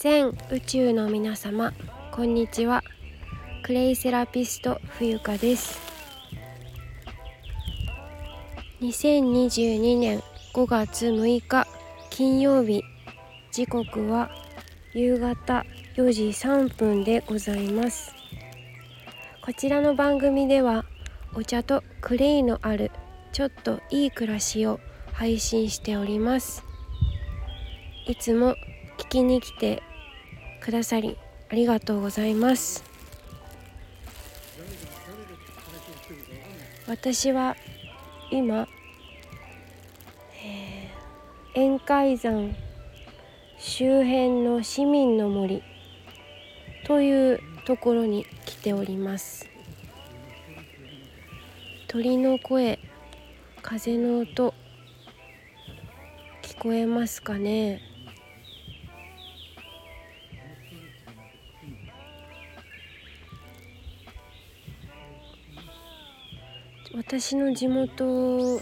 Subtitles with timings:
[0.00, 1.72] 全宇宙の皆様
[2.12, 2.84] こんにちは。
[3.64, 5.80] クレイセラピスト冬香です。
[8.80, 10.22] 2022年
[10.54, 11.66] 5月6日
[12.10, 12.84] 金曜日。
[13.50, 14.30] 時刻は
[14.94, 15.66] 夕方
[15.96, 18.14] 4時3分でございます。
[19.44, 20.84] こちらの番組では
[21.34, 22.92] お茶とクレイのある
[23.32, 24.78] ちょっといい暮らしを
[25.12, 26.62] 配信しております。
[28.06, 28.54] いつも
[28.98, 29.82] 聞きに来て
[30.60, 31.16] くださり
[31.50, 32.84] ありがとうございます。
[36.86, 37.56] 私は
[38.30, 38.66] 今、
[40.42, 42.54] えー、宴会山
[43.58, 45.62] 周辺の市民の森
[46.86, 49.48] というところに来ております。
[51.88, 52.78] 鳥の声
[53.62, 54.54] 風の音
[56.42, 57.82] 聞こえますかね？
[67.10, 68.60] 私の地元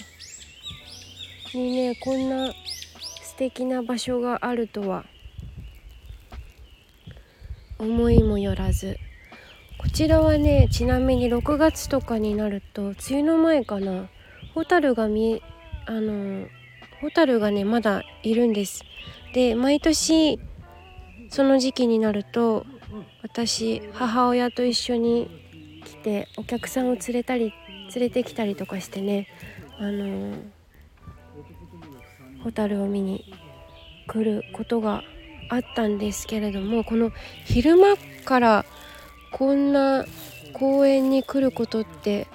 [1.53, 2.53] にねこんな
[3.25, 5.05] 素敵な場所があるとは
[7.77, 8.99] 思いもよらず。
[9.79, 14.09] こちらはねちなみに6月とかになると梅雨の前かな。
[14.55, 15.43] ホタルが見
[15.87, 16.47] あの
[17.01, 18.85] ホタルがねまだいるんです。
[19.35, 20.39] で毎年
[21.31, 22.65] その時期になると
[23.25, 27.53] 私母親と一緒に来てお客さんを連れたり
[27.95, 29.29] 連れてきたりとかしてね。
[29.79, 30.35] あの
[32.43, 33.25] ホタルを見に
[34.07, 35.03] 来ることが
[35.51, 37.13] あったんですけれどもこの
[37.45, 38.65] 昼間から
[39.33, 40.05] こんな
[40.53, 42.27] 公園に来ることって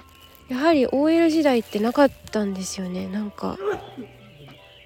[0.48, 3.06] やはり OL 時代ってなかったんですよね。
[3.08, 3.58] なんか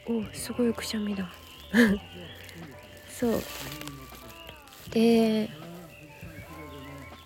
[0.08, 1.28] おすごいくしゃみだ。
[3.10, 3.40] そう。
[4.90, 5.50] で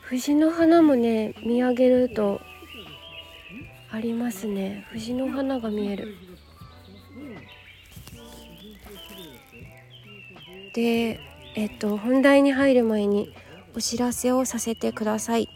[0.00, 2.40] 藤の花もね見上げると
[3.92, 4.86] ありますね。
[4.90, 6.16] 藤の花が見える。
[10.74, 11.18] で
[11.56, 13.34] えっと本題に入る前に
[13.74, 15.48] お知らせをさせてください。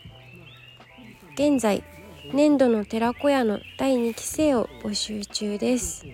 [1.35, 1.85] 現在
[2.33, 6.05] 年度の寺子屋の第2期生を募集中です。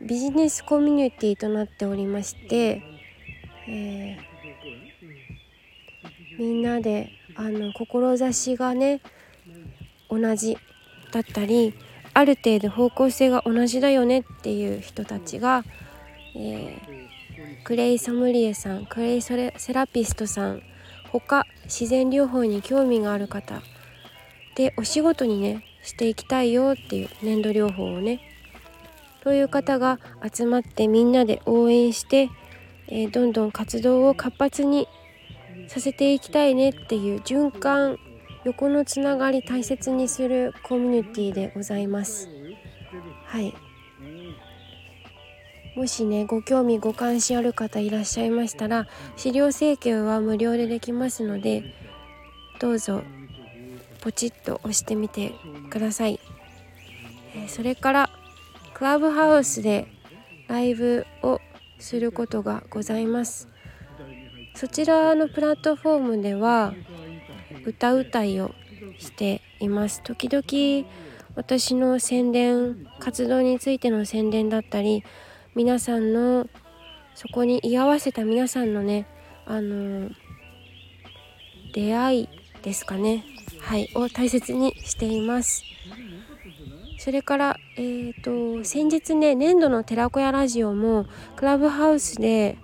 [0.00, 2.82] ビジネスコミュニティとなっておりまして、
[3.68, 4.18] えー、
[6.38, 9.00] みんなであの志がね
[10.10, 10.58] 同じ
[11.12, 11.74] だったり
[12.14, 15.64] ある程度方向性が同じだよねっていう人たちが、
[16.34, 20.62] えー、クレイソムリエさんクレイソレセラピストさん
[21.10, 23.62] 他自然療法に興味がある方
[24.56, 28.20] でお仕事にねしていきたいよっていう粘土療法をね
[29.22, 29.98] という方が
[30.32, 32.30] 集まってみんなで応援して、
[32.88, 34.88] えー、どんどん活動を活発に
[35.68, 37.98] させていきたいねっていう循環
[38.44, 42.28] 横のつながり大切にするコミュニティでございます。
[43.24, 43.54] はい。
[45.74, 48.86] もしねご興味ご関心ある方いらっしゃいましたら
[49.16, 51.64] 資料請求は無料でできますので
[52.60, 53.02] どうぞ
[54.02, 55.32] ポチッと押してみて
[55.70, 56.20] ください、
[57.34, 58.10] えそれから
[58.74, 59.86] クラブハウスで
[60.48, 61.40] ライブを
[61.78, 63.48] することがございます。
[64.54, 66.74] そちらのプラットフォームでは
[67.64, 68.54] 歌うたいを
[68.98, 70.02] しています。
[70.02, 70.88] 時々
[71.34, 75.02] 私の宣伝活動についての宣伝だったり
[75.54, 76.48] 皆さんの
[77.14, 79.06] そこに居合わせた皆さんのね
[79.46, 80.10] あの
[81.74, 82.28] 出会い
[82.62, 83.24] ですかね。
[83.60, 85.64] はいを大切にしています。
[86.98, 91.06] それからえっ、ー、と先日ね年度の寺子屋ラジオも
[91.36, 92.58] クラブハウスで、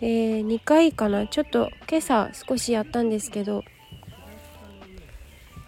[0.00, 1.26] えー、2回かな。
[1.26, 3.64] ちょっと今朝少しやったんですけど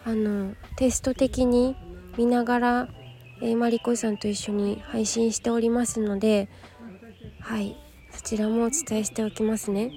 [0.04, 1.76] あのテスト的に
[2.16, 2.88] 見ながら、
[3.41, 6.49] えー、マリコさんと一緒に配信しておりますので
[7.40, 7.76] はい
[8.11, 9.90] そちらもお伝えしておきますね。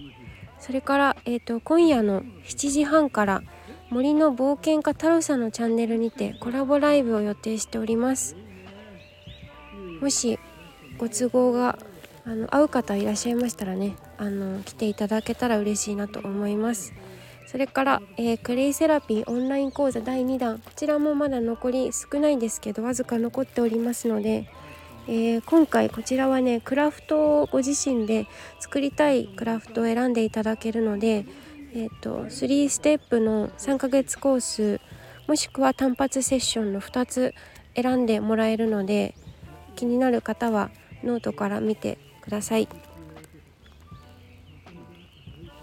[0.60, 3.44] それから、えーと、今夜の7時半から
[3.90, 8.36] 森の冒険家太郎さんのチャンネルにてコラボライブを予定しております。
[10.02, 10.40] もし
[10.98, 11.78] ご都合が
[12.26, 16.94] あの合う方いらっしゃいましたらねあの来ていただけたら嬉しいなと思います。
[17.48, 24.50] それから、えー、クレイセラピーオンライン講座第2弾こちらもまだ残り少ないんですけどわずか残っておりますので、
[25.08, 28.28] えー、今回こちらはねクラフトをご自身で
[28.60, 31.26] 作りたいクラフトを選んでいただけるので、
[31.74, 34.82] えーと、3ステップの3ヶ月コース
[35.26, 37.34] もしくは単発セッションの2つ
[37.78, 39.16] 選んでもらえるので
[39.78, 40.70] 気になる方は
[41.02, 42.68] ノートから見てください。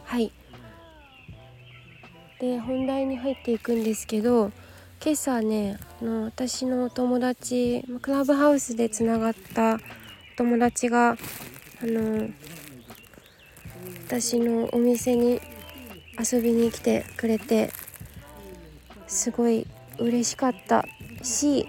[0.04, 0.32] はい。
[2.44, 4.52] で本題に入っていくんですけど
[5.02, 9.78] 今朝ねあの私のお友達クラブハウスでつながったお
[10.36, 11.16] 友達があ
[11.86, 12.28] の
[14.06, 15.40] 私のお店に
[16.20, 17.70] 遊びに来てくれて
[19.06, 19.66] すごい
[19.98, 20.84] 嬉しかった
[21.22, 21.66] し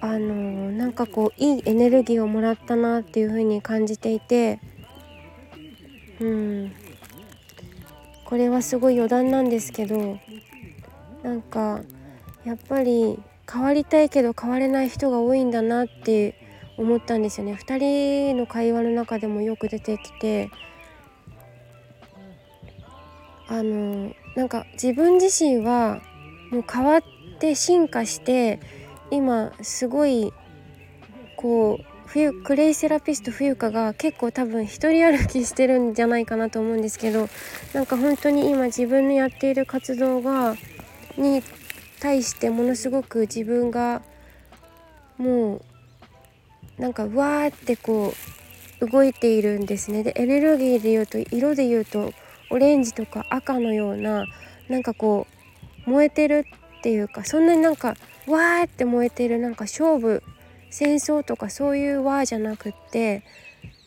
[0.00, 4.60] あのなんかこういいエネルギーをもらったなっていう風に感じていて
[6.20, 6.85] うん。
[8.26, 10.18] これはすごい余談なんですけど
[11.22, 11.80] なんか
[12.44, 13.18] やっぱり
[13.50, 16.34] 変わりたいけど変われない人が多いんだなって
[16.76, 17.54] 思ったんですよね。
[17.54, 20.50] 2人の会話の中でもよく出てきて
[23.48, 26.00] あのなんか自分自身は
[26.50, 27.02] もう変わっ
[27.38, 28.60] て進化して
[29.10, 30.32] 今すごい
[31.36, 37.28] こう冬クレイセラピスト冬香が結構多分一人歩きしてるんじゃないかなと思うんですけど
[37.72, 40.56] なんか本当に今自分のやっている活動が
[41.16, 41.42] に
[42.00, 44.02] 対してものすごく自分が
[45.18, 45.62] も
[46.78, 48.14] うなんかわーってこ
[48.80, 50.02] う動いているんですね。
[50.02, 52.12] でエネルギーで言うと色で言うと
[52.50, 54.26] オレンジとか赤のような
[54.68, 55.26] なんかこ
[55.86, 56.46] う燃えてる
[56.78, 60.22] っていうかそんなになんかわーって燃えてるなんか勝負
[60.76, 63.22] 戦争とかそういうわーじゃなくって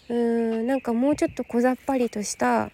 [0.09, 2.71] うーんなんかもうちょっと小ざっぱりとした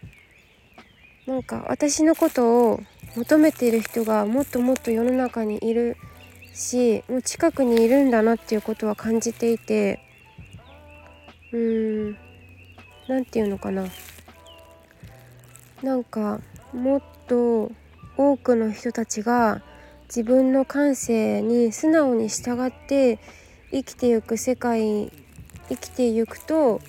[1.27, 2.79] なんか私のことを
[3.17, 5.97] 求めている人がもっともっと世の中にいる
[6.53, 9.99] しもう近くにいるんだなっていうことは感じていて
[11.51, 12.17] うーん
[13.09, 13.85] 何て言うのかな。
[15.83, 16.39] なんか
[16.71, 17.69] もっと
[18.15, 19.61] 多くの人たちが
[20.07, 23.19] 自分の感性に素直に従って
[23.75, 25.11] 生きていく世界
[25.67, 26.79] 生きていくと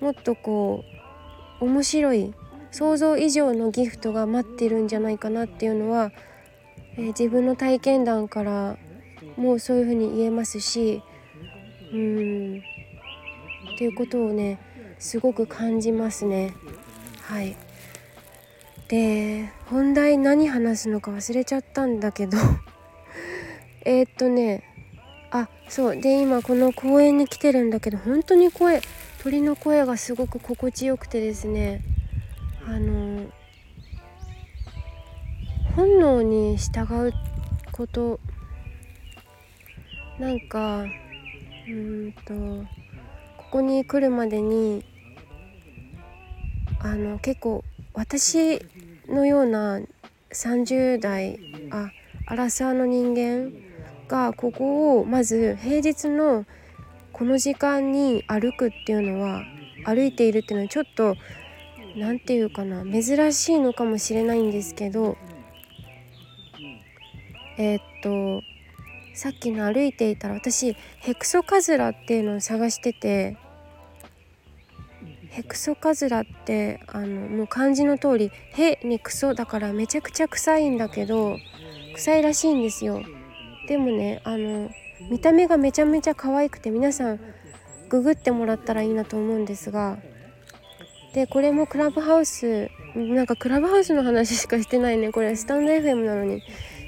[0.00, 0.84] もっとこ
[1.60, 2.32] う面白い
[2.70, 6.12] 想像以上のギフトが待ってるんじゃないかなっていうのは、
[6.96, 8.76] えー、自分の体験談から
[9.36, 11.02] もうそういうふうに言えますし
[11.92, 12.62] うん
[13.74, 14.60] っていうことをね
[15.00, 16.54] すごく感じますね
[17.22, 17.56] はい。
[18.86, 22.38] で本題何話すのか忘れちゃったんだけど
[23.84, 24.73] えっとね
[25.34, 26.00] あそう。
[26.00, 28.80] で今この公園に来てるんだけど本当に声
[29.20, 31.82] 鳥の声がすごく心地よくてですね
[32.64, 33.26] あの
[35.74, 37.12] 本能に従う
[37.72, 38.20] こと
[40.20, 40.84] なんか
[41.66, 42.32] うんと
[43.36, 44.84] ここに来るまでに
[46.78, 48.64] あの結構私
[49.08, 49.80] のような
[50.30, 51.40] 30代
[51.72, 51.90] あ
[52.26, 53.52] アラサーの人間
[54.08, 56.44] がここをまず平日の
[57.12, 59.42] この時間に歩くっていうのは
[59.84, 61.16] 歩いているっていうのはちょっと
[61.96, 65.16] 何て言うかな珍しいのかもしれないんですけど
[67.56, 68.42] えー、っと
[69.14, 73.36] さっきの歩いていたら私ヘクソカズラっていうのを探してて
[75.28, 81.36] ヘクソカズラってあのもう漢字の通り「へ」にクソだからめちゃくちゃ臭いんだけど
[81.94, 83.02] 臭いらしいんですよ。
[83.68, 84.70] でもねあの
[85.10, 87.20] 見た目がめちゃめちゃ可愛くて皆さん
[87.88, 89.98] ググってもらったらいいなと思うんですが
[91.14, 95.10] でこれもクラブハウスなんかクラブハウスの話しかしてないね。
[95.10, 96.42] これスタンド FM なのに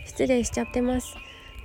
[0.04, 1.14] 失礼しちゃってます。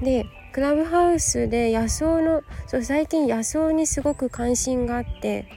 [0.01, 5.47] でクラブハウスで野草のそう最近野草にすごく関心があって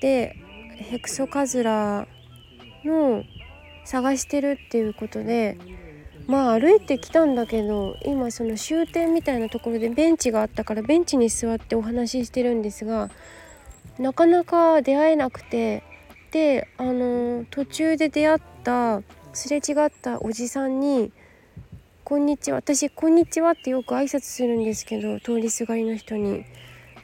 [0.00, 0.36] で
[0.76, 2.06] ヘクソカズラ
[2.84, 3.24] の
[3.84, 5.58] 探してるっていうことで
[6.30, 13.10] まあ歩いてきたんだけど今その終点みたいなところでベンチがあったからベンチに座ってお話ししてるんですが
[13.98, 15.82] なかなか出会えなくて
[16.30, 21.10] であの途中で出会ったすれ違ったおじさんに
[22.04, 26.44] 「こんにちは」私「こんにちは」ってよく挨拶するんですけど通りすがりの人に。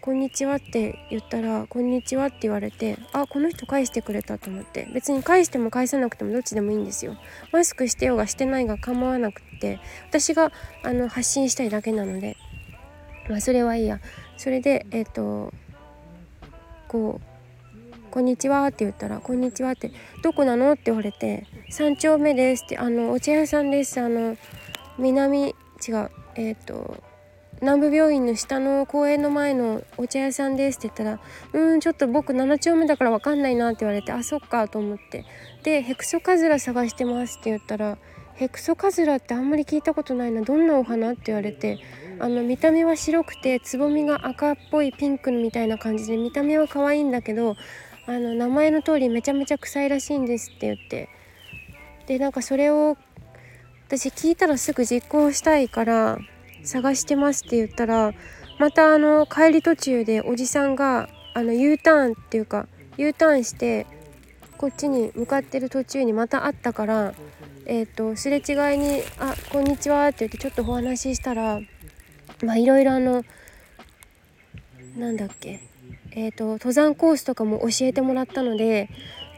[0.06, 7.16] こんにちはって言ったら、こんにちはって言われて、あ、この人返してくれたと思って、別に返しても返さなくてもどっちでもいいんですよ。
[7.50, 10.52] マスクしてようがしてないが構わなくって、私が
[10.84, 12.36] あの発信したいだけなので、
[13.28, 13.98] まあそれはいいや。
[14.36, 15.52] それで、えっ、ー、と、
[16.86, 19.90] こう、こんにちはって言ったら、こんにちはって、
[20.22, 20.70] どこなの？
[20.70, 24.00] って言われて、3丁目ですって、あの、お茶屋さんです。
[24.00, 24.36] あの、
[24.98, 25.54] 南、違う、
[26.36, 27.02] えっ、ー、と、
[27.62, 31.20] 南部病院の下の公園の前のお茶屋さんですって言ったら
[31.58, 35.24] 「うんちょっと僕7丁目だから分かんないな」って言われて「あそっか」と思って
[35.62, 37.96] で「ヘクソカズラ探してます」って言ったら
[38.34, 41.78] 「ヘクソカズラってあんまり聞いたことないなどんなお花?」って言われて
[42.18, 47.56] あの見た目は白くてつぼみが赤っぽいピンクみたいな感じで見た目は可愛いんだけど
[48.06, 51.08] あの名前の通りめちゃめちゃ臭いらしいんですって言って
[52.06, 52.96] でなんかそれを
[53.88, 56.18] 私聞いたらすぐ実行したいから
[56.66, 58.12] 探してますって言ったら
[58.58, 63.86] またあの帰り途中でおじさんがあの U ターンっていうか U ターンして
[64.56, 67.14] こっちに向かってる途中にまた会ったから
[67.66, 71.60] え、ー、とすれ違いに「あこんにちは」って言ってちょっとお話ししたら
[72.44, 73.24] まあいろいろあの
[74.96, 75.60] なんだっけ
[76.18, 78.88] えーと、登山コースとかも教えてもらったので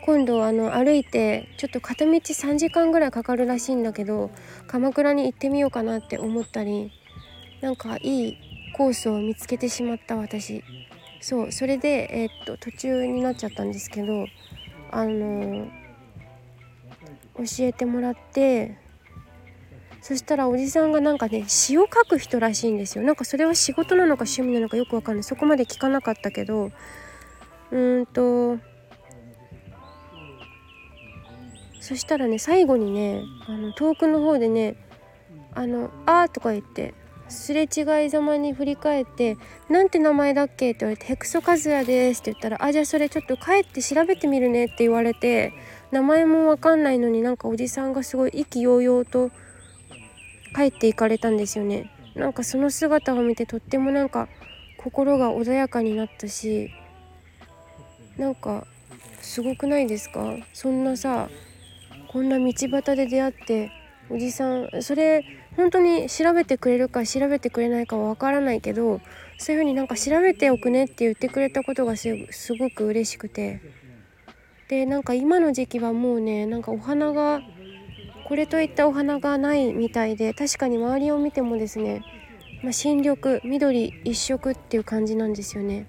[0.07, 4.31] 今度あの歩いてちょっと片道3時間ぐらいかかるらしいんだけど
[4.69, 6.93] 鎌倉に行ってみようかなって思ったり
[7.61, 8.38] なんかいい
[8.73, 10.62] コースを見つけてしまった私。
[11.21, 14.27] そうそれで、えー、っと途中になっちゃったんですけど
[14.93, 15.67] あの
[17.37, 18.79] 教えてもらって
[20.00, 23.05] そしたらおじさんがなんかね詩を書く人らしいんですよ。
[23.05, 25.25] なんかそれは仕事なのか趣味なのかよくわかんない。
[25.25, 26.71] そこまで聞かなかったけど
[27.73, 28.59] うんと
[31.81, 34.77] そしたらね最後にねあの遠くの方でね
[35.55, 36.95] 「あのあ」とか言って
[37.29, 39.37] すれ違いざまに振り返って
[39.69, 45.53] 「なんて名前だっけ?」って言われて「ヘクソカズヤです」って言ったら「あじゃあそれちょっと帰って調べてみるね」って言われて
[45.91, 49.31] 名前もわかんないのになんかおじさんがすごい意気揚々と
[50.55, 54.29] 帰っていかれたんですよねなんかその姿を見てとってもなんか
[54.79, 56.71] 心が穏やかになったし
[58.17, 58.67] なんか
[59.21, 60.37] すごくないですか？
[60.53, 61.29] そんなさ
[62.09, 63.71] こんな道端で出会って
[64.11, 65.25] おじさんそれ
[65.59, 69.00] 本当に調べてくれるか調べてくれないかはわからないけど
[69.38, 72.15] そういう風になんか調べておくねって言ってくれたことがす
[72.57, 73.61] ごく嬉しくて
[74.69, 77.41] でなんか今の時期はもうねなんかお花が
[78.29, 82.05] これといったお花がないみたいで確かに周りを見てもですね、
[82.62, 85.88] まあ、新緑緑一色っていう感じなんですよね。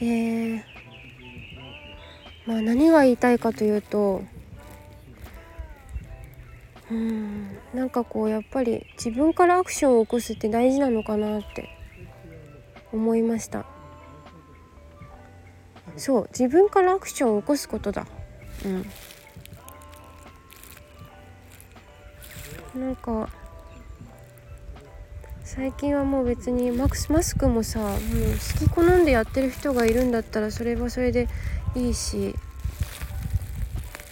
[0.00, 0.64] で
[2.46, 4.22] まあ何が言いたいかというと
[6.90, 7.58] うん。
[7.74, 11.68] なんかこうやっぱり自分からアクションを起こすって大事なのかなって
[12.92, 13.66] 思いました。
[15.96, 18.06] そう自分からアクションを起こすことだ。
[18.64, 18.86] うん。
[22.80, 23.28] なんか
[25.42, 31.28] 最近はもう別にマクスマスクもさもう好き好んでやってる人がいるんだったらそれはそれで
[31.74, 32.34] いいし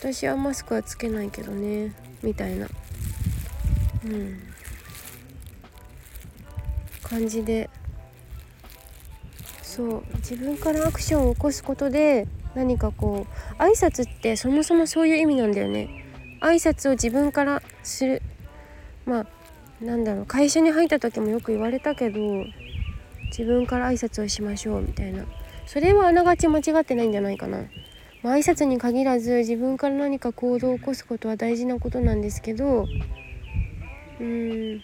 [0.00, 2.03] 私はマスクはつけないけどね。
[2.24, 2.66] みたいな。
[4.04, 4.40] うん。
[7.02, 7.70] 感じで。
[9.62, 10.04] そう。
[10.16, 13.26] 自分からアクションを起こすことで何かこ
[13.58, 16.04] う挨拶ってそもそもそういう意味なんだよね。
[16.40, 18.22] 挨拶を自分からする。
[19.04, 19.26] まあ
[19.84, 20.26] なんだろう。
[20.26, 22.20] 会社に入った時もよく言われたけど
[23.26, 25.24] 自分から挨拶をしましょうみたいな。
[25.66, 27.64] それはあながち間違ってないんじゃないかな、
[28.24, 32.86] まあ、挨拶に限らず自分から何か行動を起こすことは大事なことなんですけど
[34.18, 34.82] うん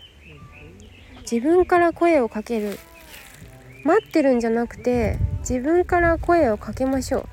[1.23, 2.79] 自分から声をかける。
[3.83, 7.23] 待ってるんじゃなくて自分から声をかけましょう。
[7.23, 7.27] っ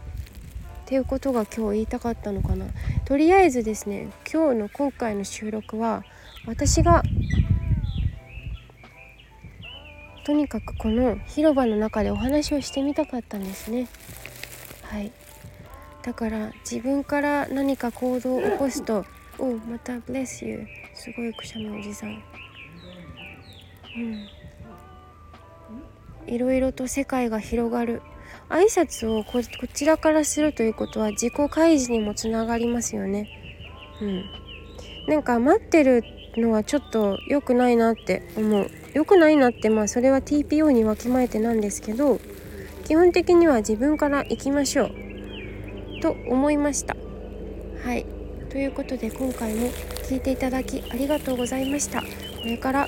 [0.85, 2.67] ていうことが今日言いたかったのかな。
[3.03, 6.03] とりあえずですね今日の今回の収録は
[6.45, 7.03] 私が
[10.25, 13.87] とにかくこの広場の中でお話をしてみたかったんですね。
[14.83, 15.11] はい。
[16.07, 19.03] だから自分から何か行動を起こすと
[19.37, 22.11] おまた Bless you すごいくしゃみおじさん。
[22.11, 22.13] う
[26.29, 26.33] ん。
[26.33, 28.01] いろいろと世界が広がる。
[28.47, 29.41] 挨拶をこ
[29.73, 33.27] ちらからするということは自己開示にもつながりますよね。
[34.01, 34.23] うん。
[35.13, 36.05] なんか待ってる
[36.37, 38.71] のはちょっと良くないなって思う。
[38.93, 42.21] 良くないなってまあそれは TPO にわきまえてなんですけど
[42.85, 45.06] 基本的には自分から行きましょう。
[46.01, 46.95] と思いました。
[47.83, 48.05] はい。
[48.49, 49.67] ということで今回も
[50.09, 52.01] 聞いていただきありがとうございました。
[52.01, 52.05] こ
[52.45, 52.87] れから、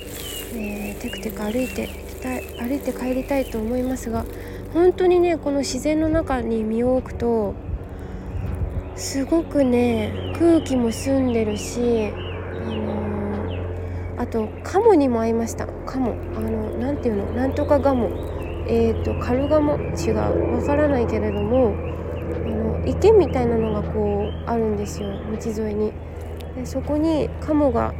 [0.54, 4.24] えー、テクテク歩いてきたい歩いて帰りたいと思いますが
[4.72, 7.54] 本当にねこの自然の中に身を置くと
[8.96, 15.66] すごくね空気も澄んでるしあのあとカモにも会いました。
[15.86, 17.32] カモあの何ていうの？
[17.32, 18.08] なんとかガモ
[18.66, 19.76] えっ、ー、とカルガモ。
[19.76, 20.56] 違う。
[20.56, 21.74] わからないけれども
[22.86, 25.92] 池みたいなのがこうあるんですよ道沿いに。
[26.56, 27.94] でそこにカモが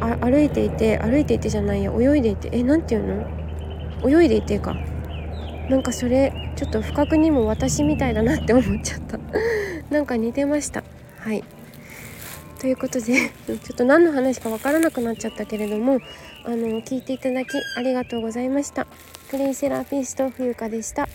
[0.00, 3.06] あの歩いていて歩いていてじゃないや泳いでいてえなんていう
[4.02, 4.20] の？
[4.22, 4.76] 泳いでいてか。
[5.68, 9.18] なんかそれちょっと不覚にも私みたいだなって思っちゃった。
[9.90, 10.82] なんか似てました。
[11.18, 11.44] はい。
[12.58, 13.04] ということで
[13.46, 16.00] ちょっと何の話か分からなくなっちゃったけれども
[16.44, 18.86] あの聞いていただきありがとうございました。
[19.30, 21.08] クリーセラピスト冬香でした。